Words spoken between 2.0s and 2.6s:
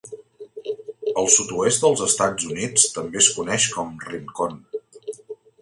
Estats